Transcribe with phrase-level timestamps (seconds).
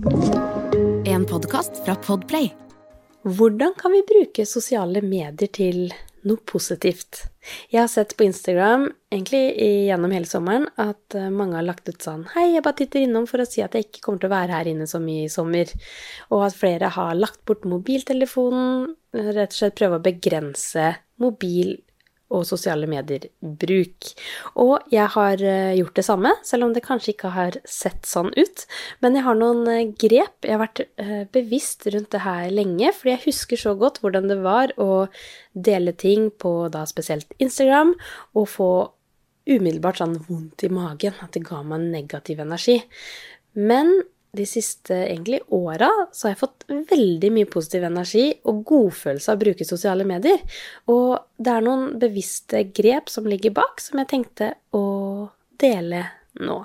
[0.00, 2.54] En podkast fra Podplay.
[3.22, 5.90] Hvordan kan vi bruke sosiale medier til
[6.24, 7.26] noe positivt?
[7.68, 9.42] Jeg har sett på Instagram egentlig
[9.90, 13.28] gjennom hele sommeren at eh, mange har lagt ut sånn Hei, jeg bare titter innom
[13.28, 15.32] for å si at jeg ikke kommer til å være her inne så mye i
[15.32, 15.68] sommer.
[16.32, 21.76] Og at flere har lagt bort mobiltelefonen, rett og slett prøve å begrense mobil
[22.30, 24.10] og sosiale medier-bruk.
[24.62, 28.30] Og jeg har eh, gjort det samme, selv om det kanskje ikke har sett sånn
[28.36, 28.64] ut.
[29.02, 30.46] Men jeg har noen eh, grep.
[30.46, 34.30] Jeg har vært eh, bevisst rundt det her lenge, fordi jeg husker så godt hvordan
[34.30, 35.06] det var å
[35.52, 37.96] dele ting på da spesielt Instagram,
[38.38, 38.70] og få
[39.50, 42.78] umiddelbart sånn vondt i magen, at det ga meg negativ energi.
[43.58, 43.96] Men
[44.32, 49.38] de siste egentlig åra så har jeg fått veldig mye positiv energi og godfølelse av
[49.38, 50.42] å bruke sosiale medier.
[50.92, 54.84] Og det er noen bevisste grep som ligger bak, som jeg tenkte å
[55.60, 56.04] dele
[56.40, 56.62] nå.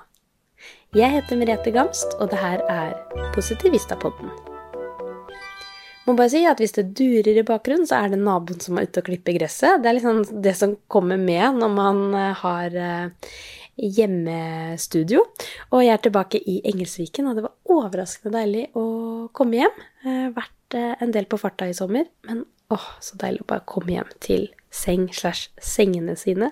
[0.95, 2.93] Jeg heter Merete Gamst, og det her er
[3.35, 4.29] Positivistapodden.
[6.05, 8.85] Må bare si at hvis det durer i bakgrunnen, så er det naboen som er
[8.85, 9.81] ute og klipper gresset.
[9.81, 12.01] Det er liksom det som kommer med når man
[12.43, 13.31] har eh,
[13.75, 15.23] hjemmestudio.
[15.71, 18.85] Og jeg er tilbake i Engelsviken, og det var overraskende deilig å
[19.35, 19.83] komme hjem.
[20.05, 23.67] Har vært eh, en del på farta i sommer, men åh, så deilig å bare
[23.69, 26.51] komme hjem til seng slash sengene sine.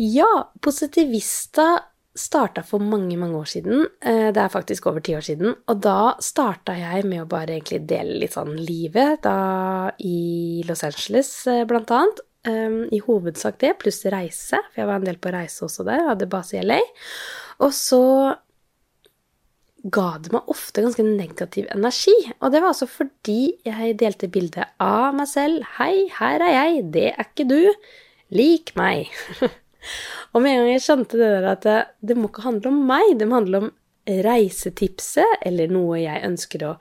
[0.00, 0.28] Ja,
[0.64, 1.68] Positivista
[2.14, 3.86] starta for mange, mange år siden.
[4.00, 5.54] Eh, det er faktisk over ti år siden.
[5.68, 10.84] Og da starta jeg med å bare egentlig dele litt sånn livet, da i Los
[10.84, 12.22] Angeles eh, blant annet.
[12.42, 16.08] Um, I hovedsak det, pluss reise, for jeg var en del på reise også der,
[16.08, 16.80] hadde base i LA.
[17.62, 18.02] Og så
[19.82, 22.14] ga det meg ofte ganske negativ energi.
[22.40, 25.66] Og det var altså fordi jeg delte bilde av meg selv.
[25.76, 26.82] 'Hei, her er jeg.
[26.94, 27.60] Det er ikke du.
[28.30, 29.10] Lik meg.'
[30.32, 32.84] og med en gang jeg skjønte det der at det, det må ikke handle om
[32.86, 33.72] meg, det må handle om
[34.06, 36.76] reisetipset eller noe jeg ønsker å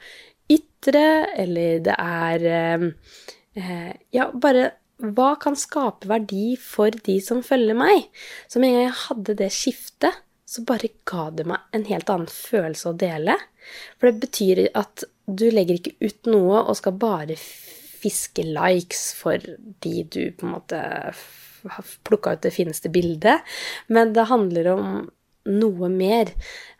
[0.49, 1.05] ytre,
[1.37, 8.07] eller det er eh, Ja, bare hva kan skape verdi for de som følger meg?
[8.47, 12.09] Så med en gang jeg hadde det skiftet, så bare ga det meg en helt
[12.11, 13.37] annen følelse å dele.
[13.97, 17.37] For det betyr at du legger ikke ut noe og skal bare
[18.01, 19.41] fiske likes for
[19.85, 23.45] de du på en måte har plukka ut det fineste bildet,
[23.93, 24.85] men det handler om
[25.51, 26.33] noe mer.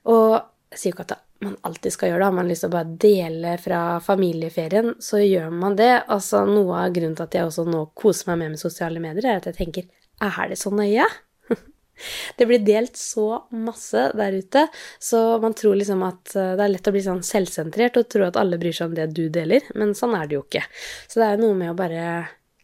[0.10, 0.40] Og
[0.72, 2.28] jeg sier jo ikke at det man alltid skal gjøre det.
[2.30, 5.92] Har man lyst til å bare dele fra familieferien, så gjør man det.
[6.12, 9.28] Altså, noe av grunnen til at jeg også nå koser meg med med sosiale medier,
[9.28, 9.90] er at jeg tenker
[10.22, 11.08] er det så nøye?
[12.38, 14.68] Det blir delt så masse der ute,
[15.02, 18.26] så man tror liksom at eh, det er lett å bli sånn selvsentrert og tro
[18.26, 20.64] at alle bryr seg om det du deler, men sånn er det jo ikke.
[21.06, 22.06] Så det er noe med å bare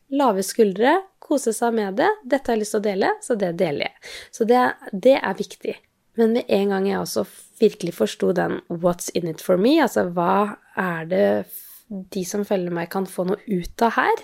[0.09, 2.09] lave skuldre, kose seg med det.
[2.23, 4.13] Dette har jeg lyst til å dele, så det deler jeg.
[4.33, 4.63] Så det,
[4.93, 5.75] det er viktig.
[6.17, 7.25] Men med en gang jeg også
[7.59, 11.45] virkelig forsto den 'what's in it for me', altså hva er det
[11.87, 14.23] de som følger meg, kan få noe ut av her,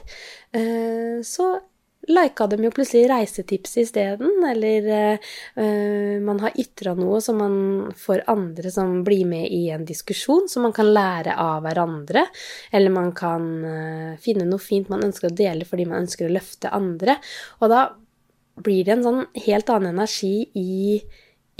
[0.51, 1.59] eh, så
[2.07, 4.87] lika de jo plutselig reisetips isteden, eller
[5.55, 7.55] uh, man har ytra noe som man
[7.97, 12.25] får andre som blir med i en diskusjon, som man kan lære av hverandre,
[12.71, 16.33] eller man kan uh, finne noe fint man ønsker å dele fordi man ønsker å
[16.35, 17.17] løfte andre,
[17.61, 17.85] og da
[18.63, 20.99] blir det en sånn helt annen energi i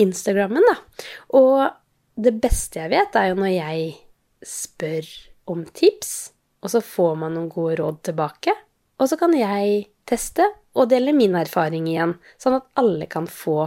[0.02, 0.76] Instagrammen, da.
[1.38, 3.88] Og det beste jeg vet, er jo når jeg
[4.46, 5.10] spør
[5.54, 6.14] om tips,
[6.64, 8.54] og så får man noen gode råd tilbake.
[9.02, 13.66] Og så kan jeg teste og dele min erfaring igjen, sånn at alle kan få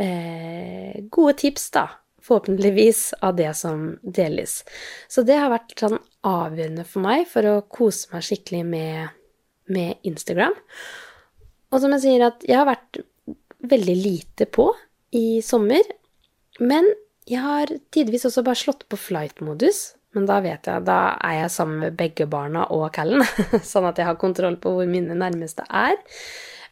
[0.00, 1.88] eh, gode tips, da.
[2.20, 4.60] Forhåpentligvis av det som deles.
[5.08, 5.96] Så det har vært sånn
[6.28, 9.14] avgjørende for meg for å kose meg skikkelig med,
[9.72, 10.56] med Instagram.
[11.72, 13.00] Og som jeg sier, at jeg har vært
[13.70, 14.68] veldig lite på
[15.16, 15.86] i sommer.
[16.60, 16.86] Men
[17.30, 19.94] jeg har tidvis også bare slått på flight-modus.
[20.16, 23.22] Men da vet jeg, da er jeg sammen med begge barna og Callen,
[23.72, 25.98] sånn at jeg har kontroll på hvor mine nærmeste er.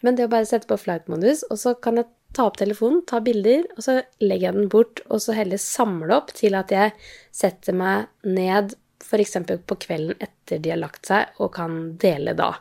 [0.03, 3.23] Men det å bare sette på flight-modus, og så kan jeg ta opp telefonen, ta
[3.25, 6.93] bilder, og så legger jeg den bort, og så heller samle opp til at jeg
[7.35, 9.39] setter meg ned f.eks.
[9.67, 12.53] på kvelden etter de har lagt seg, og kan dele da.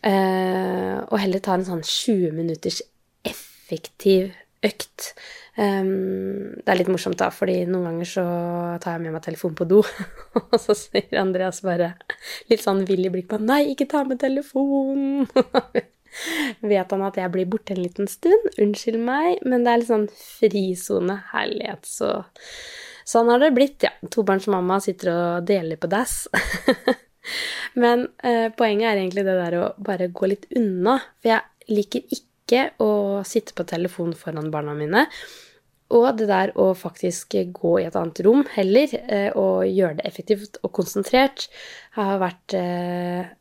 [0.00, 2.80] Eh, og heller ta en sånn 20 minutters
[3.28, 4.32] effektiv
[4.66, 5.12] økt.
[5.56, 8.24] Um, det er litt morsomt, da, fordi noen ganger så
[8.80, 9.80] tar jeg med meg telefonen på do,
[10.40, 11.94] og så sier Andreas bare
[12.52, 15.28] litt sånn vill i blikket på 'Nei, ikke ta med telefonen!'
[16.72, 18.48] Vet han at jeg blir borte en liten stund?
[18.58, 21.20] Unnskyld meg, men det er litt sånn frisone.
[21.30, 22.16] Herlighet, så
[23.10, 23.90] Sånn har det blitt, ja.
[24.12, 26.28] Tobarnsmamma sitter og deler på dass.
[27.82, 32.04] men eh, poenget er egentlig det der å bare gå litt unna, for jeg liker
[32.06, 32.90] ikke ikke å
[33.26, 35.06] sitte på telefonen foran barna mine
[35.96, 40.06] og det der å faktisk gå i et annet rom heller, eh, og gjøre det
[40.06, 41.48] effektivt og konsentrert,
[41.96, 43.32] har vært eh,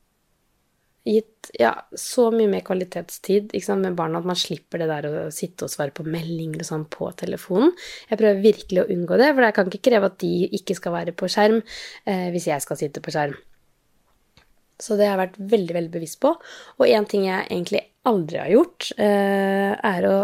[1.10, 5.28] gitt ja, så mye mer kvalitetstid sant, med barna at man slipper det der å
[5.34, 7.76] sitte og svare på meldinger og sånn på telefonen.
[8.10, 10.98] Jeg prøver virkelig å unngå det, for jeg kan ikke kreve at de ikke skal
[10.98, 13.38] være på skjerm eh, hvis jeg skal sitte på skjerm.
[14.80, 16.34] Så det har jeg vært veldig, veldig bevisst på.
[16.80, 20.18] Og en ting jeg egentlig aldri har gjort, eh, er å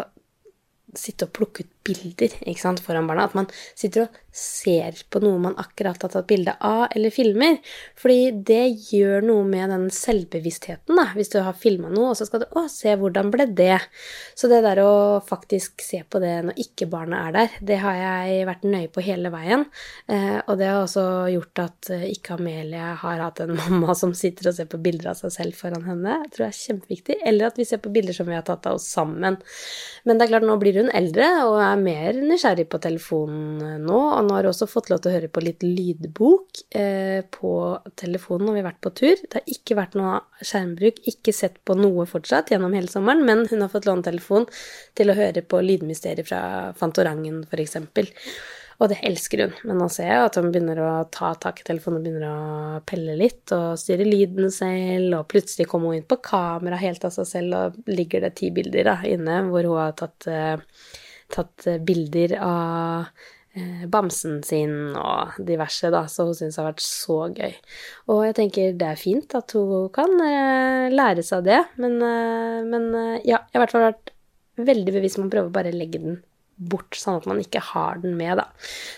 [1.00, 3.28] sitte og plukke ut bilder ikke sant, foran barna.
[3.30, 7.60] At man sitter og ser på noe man akkurat har tatt bilde av eller filmer.
[8.00, 11.08] Fordi det gjør noe med den selvbevisstheten, da.
[11.16, 13.78] Hvis du har filma noe, og så skal du å, se hvordan ble det.
[14.36, 18.00] Så det der å faktisk se på det når ikke barnet er der, det har
[18.00, 19.68] jeg vært nøye på hele veien.
[20.12, 24.16] Eh, og det har også gjort at eh, ikke Amelie har hatt en mamma som
[24.18, 26.20] sitter og ser på bilder av seg selv foran henne.
[26.26, 27.20] Jeg tror det er kjempeviktig.
[27.24, 29.40] Eller at vi ser på bilder som vi har tatt av oss sammen.
[30.06, 34.00] Men det er klart, nå blir hun eldre og er mer nysgjerrig på telefonen nå,
[34.18, 37.54] og nå har hun også fått lov til å høre på litt lydbok eh, på
[38.00, 39.24] telefonen når vi har vært på tur.
[39.24, 43.46] Det har ikke vært noe skjermbruk, ikke sett på noe fortsatt gjennom hele sommeren, men
[43.52, 44.50] hun har fått låne telefon
[44.98, 46.44] til å høre på lydmysteriet fra
[46.80, 47.80] Fantorangen, f.eks.
[48.81, 49.54] Og det elsker hun.
[49.69, 52.81] Men nå ser jeg at hun begynner å ta tak i telefonen og begynner å
[52.88, 57.13] pelle litt og styre lyden selv, og plutselig kommer hun inn på kamera helt av
[57.16, 60.60] seg selv, og ligger det ti bilder da, inne hvor hun har tatt eh,
[61.31, 63.07] tatt eh, bilder av
[63.56, 67.57] eh, bamsen sin og diverse, da, så hun syns det har vært så gøy.
[68.12, 70.19] Og jeg tenker det er fint at hun kan
[70.92, 71.98] lære seg det, men,
[72.68, 72.92] men
[73.24, 74.16] ja, jeg har i hvert fall vært
[74.56, 76.19] veldig bevisst på å prøve å bare legge den
[76.56, 78.48] bort, sånn at man ikke har den med, da.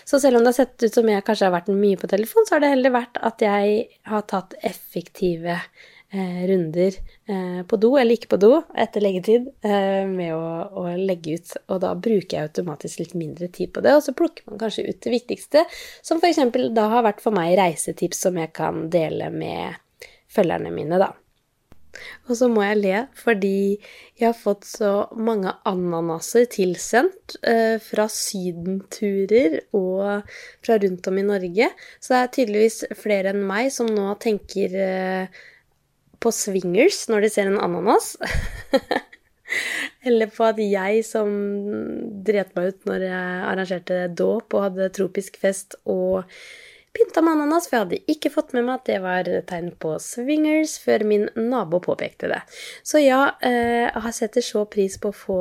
[0.08, 2.46] Så selv om det har sett ut som jeg kanskje har vært mye på telefon,
[2.46, 7.92] så har det heller vært at jeg har tatt effektive eh, runder eh, på do,
[7.98, 11.54] eller ikke på do, etter leggetid, eh, med å, å, legge ut.
[11.66, 14.86] Og da bruker jeg automatisk litt mindre tid på det, og så plukker man kanskje
[14.88, 15.66] ut det viktigste,
[16.02, 16.44] som f.eks.
[16.76, 19.82] da har vært for meg reisetips som jeg kan dele med
[20.32, 21.12] følgerne mine, da.
[22.28, 23.78] Og så må jeg le fordi
[24.18, 30.26] jeg har fått så mange ananaser tilsendt eh, fra sydenturer og
[30.64, 31.70] fra rundt om i Norge.
[32.00, 35.42] Så det er tydeligvis flere enn meg som nå tenker eh,
[36.18, 38.16] på swingers når de ser en ananas.
[40.06, 41.28] Eller på at jeg som
[42.26, 46.24] dret meg ut når jeg arrangerte dåp og hadde tropisk fest og
[46.96, 49.96] pynta med ananas, for jeg hadde ikke fått med meg at det var tegn på
[50.02, 52.40] swingers før min nabo påpekte det.
[52.86, 55.40] Så ja, eh, jeg setter så pris på å få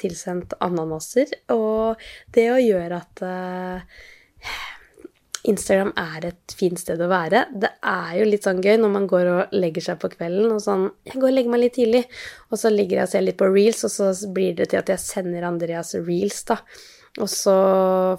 [0.00, 2.02] tilsendt ananaser, og
[2.34, 4.04] det å gjøre at eh,
[5.48, 7.46] Instagram er et fint sted å være.
[7.56, 10.60] Det er jo litt sånn gøy når man går og legger seg på kvelden og
[10.60, 12.02] sånn Jeg går og legger meg litt tidlig,
[12.50, 14.92] og så ligger jeg og ser litt på reels, og så blir det til at
[14.92, 16.60] jeg sender Andreas reels, da.
[17.18, 17.54] Og så,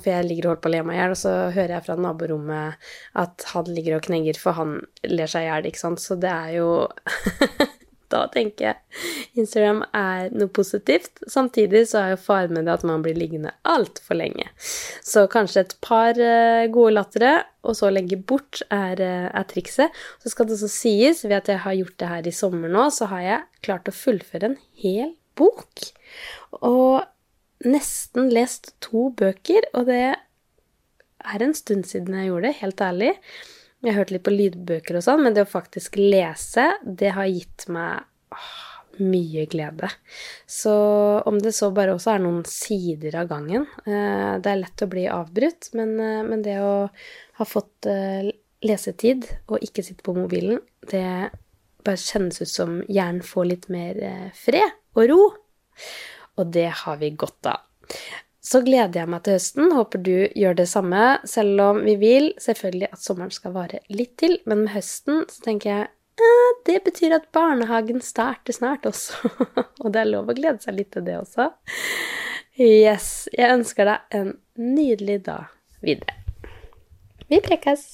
[0.04, 1.86] For jeg ligger og holder på å le meg i hjel, og så hører jeg
[1.86, 2.90] fra naborommet
[3.24, 6.04] at han ligger og knegger, for han ler seg i hjel, ikke sant.
[6.04, 6.72] Så det er jo
[8.12, 11.22] da tenker jeg Instagram er noe positivt.
[11.32, 14.50] Samtidig så er jo faren med det at man blir liggende altfor lenge.
[14.60, 17.34] Så kanskje et par eh, gode lattere,
[17.64, 19.96] og så legge bort, er, eh, er, trikset.
[20.20, 22.90] Så skal det også sies, ved at jeg har gjort det her i sommer nå,
[22.92, 25.88] så har jeg klart å fullføre en hel bok.
[26.60, 27.02] Og
[27.68, 30.04] nesten lest to bøker, og det
[31.22, 33.12] er en stund siden jeg gjorde det, helt ærlig.
[33.82, 37.30] Jeg har hørt litt på lydbøker og sånn, men det å faktisk lese, det har
[37.30, 38.52] gitt meg åh,
[39.02, 39.90] mye glede.
[40.46, 40.74] Så
[41.26, 44.90] om det så bare også er noen sider av gangen eh, Det er lett å
[44.92, 46.76] bli avbrutt, men, eh, men det å
[47.40, 48.30] ha fått eh,
[48.62, 51.32] lesetid og ikke sitte på mobilen, det
[51.82, 53.98] bare kjennes ut som hjernen får litt mer
[54.38, 55.22] fred og ro.
[56.40, 57.64] Og det har vi godt av.
[58.42, 59.74] Så gleder jeg meg til høsten.
[59.78, 61.02] Håper du gjør det samme.
[61.30, 64.40] Selv om vi vil selvfølgelig at sommeren skal vare litt til.
[64.50, 65.90] Men med høsten så tenker jeg
[66.26, 69.30] eh, det betyr at barnehagen starter snart også.
[69.84, 71.52] og det er lov å glede seg litt til det også.
[72.58, 73.30] Yes.
[73.38, 75.54] Jeg ønsker deg en nydelig dag
[75.86, 76.18] videre.
[77.32, 77.94] Vi prekes!